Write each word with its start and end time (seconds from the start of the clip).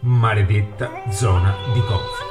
maledetta 0.00 0.90
zona 1.10 1.54
di 1.74 1.80
comfort. 1.80 2.28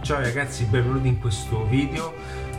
Ciao 0.00 0.20
ragazzi, 0.20 0.64
benvenuti 0.64 1.08
in 1.08 1.20
questo 1.20 1.66
video. 1.66 2.14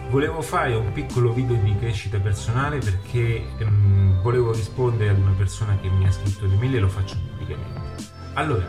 Volevo 0.10 0.42
fare 0.42 0.76
un 0.76 0.92
piccolo 0.92 1.34
video 1.34 1.56
di 1.56 1.76
crescita 1.78 2.20
personale 2.20 2.78
perché 2.78 3.44
ehm, 3.58 4.22
volevo 4.22 4.52
rispondere 4.52 5.10
ad 5.10 5.18
una 5.18 5.34
persona 5.36 5.78
che 5.82 5.90
mi 5.90 6.06
ha 6.06 6.12
scritto 6.12 6.46
di 6.46 6.56
mail 6.58 6.76
e 6.76 6.80
lo 6.80 6.90
faccio 6.90 7.16
pubblicamente. 7.16 8.14
Allora, 8.34 8.68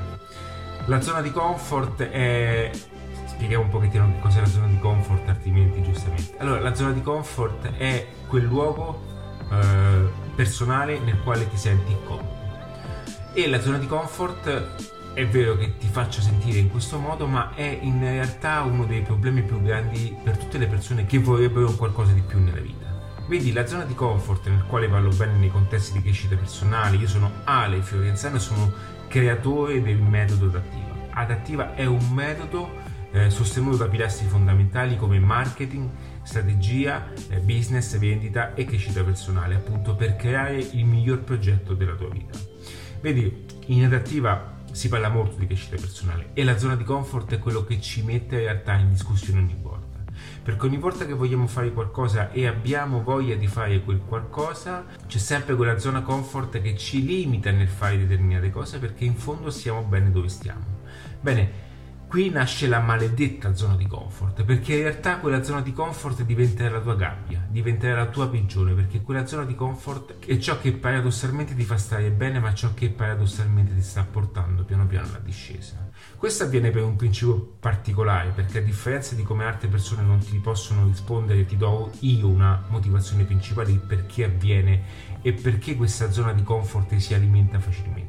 la 0.86 1.00
zona 1.00 1.20
di 1.20 1.30
comfort 1.30 2.02
è 2.02 2.70
spieghiamo 3.36 3.64
un 3.64 3.68
pochettino 3.68 4.06
che 4.06 4.18
cos'è 4.20 4.40
la 4.40 4.46
zona 4.46 4.66
di 4.66 4.78
comfort, 4.78 5.28
altrimenti 5.28 5.82
giustamente. 5.82 6.34
Allora, 6.38 6.60
la 6.60 6.74
zona 6.74 6.92
di 6.92 7.02
comfort 7.02 7.72
è 7.76 8.06
quel 8.26 8.44
luogo 8.44 9.02
eh, 9.52 10.08
personale 10.34 10.98
nel 11.00 11.20
quale 11.22 11.46
ti 11.48 11.58
senti 11.58 11.94
comodo. 12.04 12.34
E 13.34 13.46
la 13.48 13.60
zona 13.60 13.76
di 13.76 13.86
comfort 13.86 15.12
è 15.12 15.26
vero 15.26 15.56
che 15.58 15.76
ti 15.76 15.86
faccia 15.86 16.22
sentire 16.22 16.58
in 16.58 16.70
questo 16.70 16.98
modo, 16.98 17.26
ma 17.26 17.54
è 17.54 17.78
in 17.82 18.00
realtà 18.00 18.62
uno 18.62 18.86
dei 18.86 19.02
problemi 19.02 19.42
più 19.42 19.60
grandi 19.60 20.16
per 20.22 20.38
tutte 20.38 20.56
le 20.56 20.66
persone 20.66 21.04
che 21.04 21.18
vorrebbero 21.18 21.70
qualcosa 21.72 22.12
di 22.12 22.22
più 22.22 22.40
nella 22.42 22.60
vita. 22.60 22.86
Vedi, 23.28 23.52
la 23.52 23.66
zona 23.66 23.84
di 23.84 23.94
comfort 23.94 24.46
nel 24.48 24.64
quale 24.66 24.88
vanno 24.88 25.10
bene 25.10 25.34
nei 25.34 25.50
contesti 25.50 25.92
di 25.92 26.02
crescita 26.02 26.36
personale, 26.36 26.96
io 26.96 27.08
sono 27.08 27.30
Ale 27.44 27.82
Fiorenzano 27.82 28.36
e 28.36 28.40
sono 28.40 28.72
creatore 29.08 29.82
del 29.82 29.98
metodo 29.98 30.46
adattiva. 30.46 30.94
Adattiva 31.10 31.74
è 31.74 31.84
un 31.84 32.08
metodo 32.12 32.94
eh, 33.16 33.30
sostenuto 33.30 33.78
da 33.78 33.88
pilastri 33.88 34.28
fondamentali 34.28 34.98
come 34.98 35.18
marketing, 35.18 35.88
strategia, 36.22 37.10
eh, 37.30 37.38
business, 37.38 37.96
vendita 37.96 38.52
e 38.54 38.66
crescita 38.66 39.02
personale, 39.02 39.54
appunto 39.54 39.94
per 39.94 40.16
creare 40.16 40.58
il 40.58 40.84
miglior 40.84 41.20
progetto 41.20 41.72
della 41.72 41.94
tua 41.94 42.10
vita. 42.10 42.38
Vedi, 43.00 43.46
in 43.66 43.84
adattiva 43.84 44.54
si 44.70 44.90
parla 44.90 45.08
molto 45.08 45.36
di 45.36 45.46
crescita 45.46 45.76
personale 45.76 46.30
e 46.34 46.44
la 46.44 46.58
zona 46.58 46.76
di 46.76 46.84
comfort 46.84 47.32
è 47.32 47.38
quello 47.38 47.64
che 47.64 47.80
ci 47.80 48.02
mette 48.02 48.34
in 48.34 48.42
realtà 48.42 48.74
in 48.74 48.90
discussione 48.90 49.40
ogni 49.40 49.56
volta. 49.62 49.84
Perché 50.42 50.66
ogni 50.66 50.76
volta 50.76 51.06
che 51.06 51.14
vogliamo 51.14 51.46
fare 51.46 51.72
qualcosa 51.72 52.30
e 52.30 52.46
abbiamo 52.46 53.02
voglia 53.02 53.34
di 53.34 53.46
fare 53.46 53.80
quel 53.80 54.02
qualcosa, 54.06 54.84
c'è 55.06 55.18
sempre 55.18 55.56
quella 55.56 55.78
zona 55.78 56.02
comfort 56.02 56.60
che 56.60 56.76
ci 56.76 57.04
limita 57.04 57.50
nel 57.50 57.68
fare 57.68 57.96
determinate 57.96 58.50
cose 58.50 58.78
perché 58.78 59.04
in 59.04 59.14
fondo 59.14 59.50
siamo 59.50 59.80
bene 59.82 60.10
dove 60.10 60.28
stiamo. 60.28 60.64
Bene, 61.20 61.65
Qui 62.08 62.30
nasce 62.30 62.68
la 62.68 62.78
maledetta 62.78 63.52
zona 63.54 63.74
di 63.74 63.86
comfort, 63.88 64.44
perché 64.44 64.76
in 64.76 64.82
realtà 64.82 65.18
quella 65.18 65.42
zona 65.42 65.60
di 65.60 65.72
comfort 65.72 66.22
diventerà 66.22 66.70
la 66.70 66.80
tua 66.80 66.94
gabbia, 66.94 67.44
diventerà 67.50 67.96
la 67.96 68.06
tua 68.06 68.28
prigione, 68.28 68.74
perché 68.74 69.02
quella 69.02 69.26
zona 69.26 69.44
di 69.44 69.56
comfort 69.56 70.24
è 70.24 70.38
ciò 70.38 70.60
che 70.60 70.72
paradossalmente 70.72 71.56
ti 71.56 71.64
fa 71.64 71.76
stare 71.76 72.10
bene, 72.10 72.38
ma 72.38 72.54
ciò 72.54 72.72
che 72.74 72.90
paradossalmente 72.90 73.74
ti 73.74 73.82
sta 73.82 74.04
portando 74.04 74.62
piano 74.62 74.86
piano 74.86 75.08
alla 75.08 75.18
discesa. 75.18 75.90
Questo 76.16 76.44
avviene 76.44 76.70
per 76.70 76.84
un 76.84 76.94
principio 76.94 77.56
particolare, 77.58 78.30
perché 78.30 78.58
a 78.58 78.62
differenza 78.62 79.16
di 79.16 79.24
come 79.24 79.44
altre 79.44 79.66
persone 79.66 80.02
non 80.02 80.20
ti 80.20 80.38
possono 80.38 80.86
rispondere, 80.86 81.44
ti 81.44 81.56
do 81.56 81.90
io 82.00 82.28
una 82.28 82.62
motivazione 82.68 83.24
principale 83.24 83.72
di 83.72 83.78
perché 83.78 84.24
avviene 84.24 84.82
e 85.22 85.32
perché 85.32 85.74
questa 85.74 86.12
zona 86.12 86.32
di 86.32 86.44
comfort 86.44 86.94
si 86.96 87.14
alimenta 87.14 87.58
facilmente. 87.58 88.05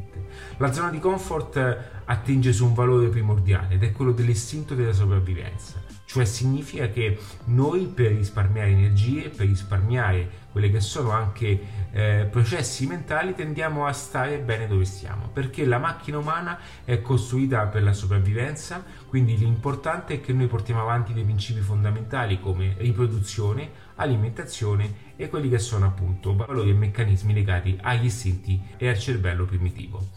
La 0.60 0.72
zona 0.72 0.90
di 0.90 0.98
comfort 0.98 2.02
attinge 2.06 2.52
su 2.52 2.66
un 2.66 2.74
valore 2.74 3.10
primordiale 3.10 3.76
ed 3.76 3.84
è 3.84 3.92
quello 3.92 4.12
dell'istinto 4.12 4.74
della 4.74 4.92
sopravvivenza. 4.92 5.84
Cioè 6.04 6.26
significa 6.26 6.88
che 6.88 7.20
noi 7.46 7.86
per 7.86 8.14
risparmiare 8.14 8.72
energie, 8.72 9.30
per 9.30 9.46
risparmiare 9.46 10.46
quelli 10.52 10.72
che 10.72 10.80
sono 10.80 11.12
anche 11.12 11.60
eh, 11.92 12.28
processi 12.32 12.88
mentali, 12.88 13.36
tendiamo 13.36 13.86
a 13.86 13.92
stare 13.92 14.40
bene 14.40 14.68
dove 14.68 14.86
stiamo, 14.86 15.28
perché 15.32 15.64
la 15.66 15.78
macchina 15.78 16.18
umana 16.18 16.58
è 16.84 17.02
costruita 17.02 17.68
per 17.68 17.84
la 17.84 17.94
sopravvivenza, 17.94 18.84
quindi 19.08 19.38
l'importante 19.38 20.16
è 20.16 20.22
che 20.22 20.34
noi 20.34 20.48
portiamo 20.48 20.82
avanti 20.82 21.14
dei 21.14 21.24
principi 21.24 21.60
fondamentali 21.60 22.40
come 22.40 22.74
riproduzione, 22.78 23.70
alimentazione 23.96 25.14
e 25.18 25.30
quelli 25.30 25.50
che 25.50 25.60
sono 25.60 25.86
appunto 25.86 26.36
valori 26.36 26.72
e 26.72 26.74
meccanismi 26.74 27.34
legati 27.34 27.78
agli 27.82 28.06
istinti 28.06 28.60
e 28.78 28.88
al 28.88 28.98
cervello 28.98 29.46
primitivo. 29.46 30.08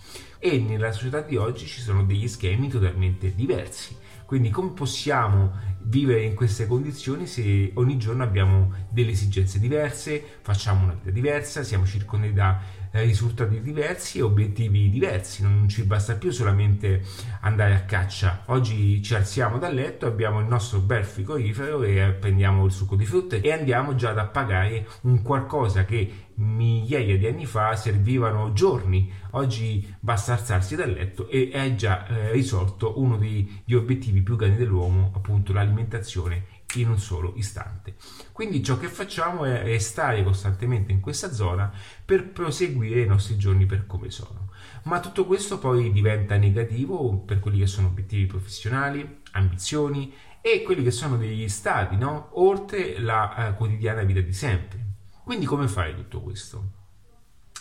E 0.42 0.58
nella 0.58 0.90
società 0.90 1.20
di 1.20 1.36
oggi 1.36 1.66
ci 1.66 1.82
sono 1.82 2.02
degli 2.02 2.26
schemi 2.26 2.68
totalmente 2.68 3.34
diversi. 3.34 3.94
Quindi 4.24 4.48
come 4.48 4.70
possiamo 4.70 5.52
vivere 5.82 6.22
in 6.22 6.34
queste 6.34 6.66
condizioni 6.66 7.26
se 7.26 7.72
ogni 7.74 7.98
giorno 7.98 8.22
abbiamo 8.22 8.72
delle 8.88 9.10
esigenze 9.10 9.58
diverse, 9.58 10.38
facciamo 10.40 10.84
una 10.84 10.94
vita 10.94 11.10
diversa, 11.10 11.62
siamo 11.62 11.84
circondati 11.84 12.32
da 12.32 12.58
risultati 12.92 13.60
diversi 13.60 14.18
e 14.18 14.22
obiettivi 14.22 14.90
diversi, 14.90 15.42
non 15.42 15.68
ci 15.68 15.84
basta 15.84 16.14
più 16.14 16.30
solamente 16.30 17.02
andare 17.40 17.74
a 17.74 17.82
caccia. 17.82 18.42
Oggi 18.46 19.02
ci 19.02 19.14
alziamo 19.14 19.58
dal 19.58 19.74
letto, 19.74 20.06
abbiamo 20.06 20.40
il 20.40 20.46
nostro 20.46 20.80
bel 20.80 21.04
frigorifero 21.04 21.82
e 21.82 22.10
prendiamo 22.18 22.64
il 22.64 22.72
succo 22.72 22.96
di 22.96 23.04
frutta 23.04 23.36
e 23.36 23.52
andiamo 23.52 23.94
già 23.94 24.10
ad 24.10 24.18
appagare 24.18 24.86
un 25.02 25.22
qualcosa 25.22 25.84
che 25.84 26.28
migliaia 26.34 27.18
di 27.18 27.26
anni 27.26 27.46
fa 27.46 27.76
servivano 27.76 28.52
giorni, 28.52 29.12
oggi 29.32 29.94
basta 30.00 30.32
alzarsi 30.32 30.74
dal 30.74 30.90
letto 30.90 31.28
e 31.28 31.50
è 31.52 31.74
già 31.74 32.06
eh, 32.06 32.32
risolto 32.32 32.98
uno 32.98 33.16
degli 33.16 33.74
obiettivi 33.74 34.22
più 34.22 34.36
grandi 34.36 34.56
dell'uomo, 34.56 35.12
appunto 35.14 35.52
l'alimentazione 35.52 36.58
in 36.74 36.88
un 36.88 36.98
solo 36.98 37.32
istante. 37.36 37.96
Quindi 38.32 38.62
ciò 38.62 38.78
che 38.78 38.88
facciamo 38.88 39.44
è, 39.44 39.78
stare 39.78 40.22
costantemente 40.22 40.92
in 40.92 41.00
questa 41.00 41.32
zona 41.32 41.72
per 42.04 42.30
proseguire 42.30 43.02
i 43.02 43.06
nostri 43.06 43.36
giorni 43.36 43.66
per 43.66 43.86
come 43.86 44.10
sono. 44.10 44.48
Ma 44.84 45.00
tutto 45.00 45.26
questo 45.26 45.58
poi 45.58 45.92
diventa 45.92 46.36
negativo 46.36 47.18
per 47.18 47.40
quelli 47.40 47.58
che 47.58 47.66
sono 47.66 47.88
obiettivi 47.88 48.26
professionali, 48.26 49.22
ambizioni 49.32 50.12
e 50.40 50.62
quelli 50.62 50.82
che 50.82 50.90
sono 50.90 51.16
degli 51.16 51.48
stati, 51.48 51.96
no? 51.96 52.30
oltre 52.34 52.98
la 52.98 53.50
uh, 53.50 53.56
quotidiana 53.56 54.02
vita 54.02 54.20
di 54.20 54.32
sempre. 54.32 54.78
Quindi 55.24 55.44
come 55.44 55.68
fai 55.68 55.94
tutto 55.94 56.20
questo? 56.20 56.78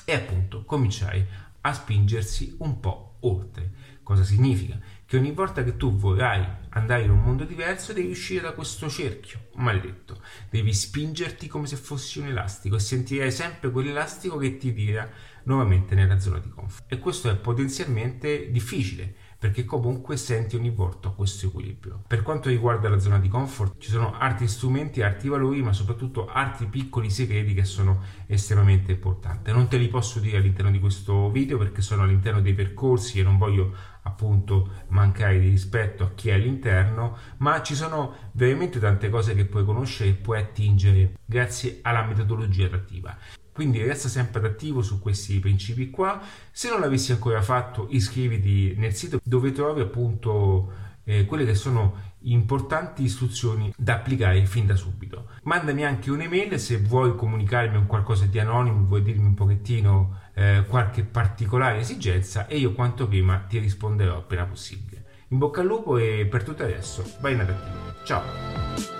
E 0.05 0.13
appunto 0.13 0.63
cominciare 0.63 1.47
a 1.61 1.73
spingersi 1.73 2.55
un 2.59 2.79
po' 2.79 3.08
oltre. 3.21 3.97
Cosa 4.03 4.23
significa? 4.23 4.79
Che 5.05 5.17
ogni 5.17 5.31
volta 5.31 5.63
che 5.63 5.77
tu 5.77 5.95
vorrai 5.95 6.43
andare 6.69 7.03
in 7.03 7.11
un 7.11 7.21
mondo 7.21 7.43
diverso 7.43 7.93
devi 7.93 8.09
uscire 8.09 8.41
da 8.41 8.53
questo 8.53 8.89
cerchio 8.89 9.49
maledetto. 9.55 10.21
Devi 10.49 10.73
spingerti 10.73 11.47
come 11.47 11.67
se 11.67 11.75
fossi 11.75 12.19
un 12.19 12.27
elastico 12.27 12.75
e 12.75 12.79
sentirai 12.79 13.31
sempre 13.31 13.69
quell'elastico 13.71 14.37
che 14.37 14.57
ti 14.57 14.73
tira 14.73 15.07
nuovamente 15.43 15.95
nella 15.95 16.19
zona 16.19 16.39
di 16.39 16.49
comfort. 16.49 16.91
E 16.91 16.99
questo 16.99 17.29
è 17.29 17.35
potenzialmente 17.35 18.49
difficile 18.51 19.15
perché 19.39 19.63
comunque 19.63 20.17
senti 20.17 20.57
ogni 20.57 20.69
volta 20.69 21.09
questo 21.09 21.47
equilibrio. 21.47 22.03
Per 22.05 22.21
quanto 22.23 22.49
riguarda 22.49 22.89
la 22.89 22.99
zona 22.99 23.19
di 23.19 23.29
comfort, 23.29 23.75
ci 23.79 23.89
sono 23.89 24.13
altri 24.17 24.49
strumenti, 24.49 25.01
altri 25.01 25.29
valori, 25.29 25.61
ma 25.61 25.71
soprattutto 25.71 26.27
altri 26.27 26.65
piccoli 26.65 27.09
segreti 27.09 27.53
che 27.53 27.63
sono 27.63 28.01
estremamente 28.27 28.91
importanti. 28.91 29.53
Non 29.53 29.69
te 29.69 29.77
li 29.77 29.87
posso 29.87 30.19
dire 30.19 30.37
all'interno 30.37 30.71
di 30.71 30.79
questo 30.79 31.31
video 31.31 31.57
perché 31.57 31.81
sono 31.81 32.03
all'interno 32.03 32.41
dei 32.41 32.53
percorsi 32.53 33.19
e 33.19 33.23
non 33.23 33.37
voglio 33.37 33.73
appunto 34.01 34.83
mancare 34.89 35.39
di 35.39 35.47
rispetto 35.47 36.03
a 36.03 36.11
chi 36.13 36.29
è 36.29 36.33
all'interno, 36.33 37.15
ma 37.37 37.61
ci 37.61 37.75
sono 37.75 38.15
veramente 38.33 38.77
tante 38.79 39.09
cose 39.09 39.35
che 39.35 39.45
puoi 39.45 39.63
conoscere 39.63 40.09
e 40.09 40.13
puoi 40.13 40.39
attingere 40.39 41.13
grazie 41.23 41.79
alla 41.81 42.03
metodologia 42.03 42.65
adattiva. 42.65 43.17
Quindi 43.59 43.83
resta 43.83 44.07
sempre 44.07 44.47
attivo 44.47 44.81
su 44.81 45.01
questi 45.01 45.37
principi 45.39 45.89
qua. 45.89 46.21
Se 46.49 46.69
non 46.69 46.79
l'avessi 46.79 47.11
ancora 47.11 47.41
fatto, 47.41 47.87
iscriviti 47.89 48.73
nel 48.77 48.95
sito 48.95 49.19
dove 49.21 49.51
trovi 49.51 49.81
appunto 49.81 50.71
eh, 51.03 51.25
quelle 51.25 51.43
che 51.43 51.55
sono 51.55 52.13
importanti 52.19 53.03
istruzioni 53.03 53.73
da 53.75 53.95
applicare 53.95 54.45
fin 54.45 54.65
da 54.65 54.77
subito. 54.77 55.31
Mandami 55.43 55.83
anche 55.83 56.09
un'email 56.09 56.57
se 56.57 56.77
vuoi 56.77 57.17
comunicarmi 57.17 57.75
un 57.75 57.85
qualcosa 57.85 58.27
di 58.27 58.39
anonimo, 58.39 58.85
vuoi 58.85 59.01
dirmi 59.01 59.25
un 59.25 59.33
pochettino 59.33 60.19
eh, 60.35 60.63
qualche 60.65 61.03
particolare 61.03 61.79
esigenza 61.79 62.47
e 62.47 62.59
io 62.59 62.71
quanto 62.71 63.09
prima 63.09 63.39
ti 63.39 63.59
risponderò 63.59 64.15
appena 64.15 64.45
possibile. 64.45 65.03
In 65.31 65.37
bocca 65.37 65.59
al 65.59 65.67
lupo 65.67 65.97
e 65.97 66.25
per 66.29 66.43
tutto 66.43 66.63
adesso, 66.63 67.03
vai 67.19 67.33
in 67.33 67.41
adattivo. 67.41 67.93
Ciao! 68.05 68.98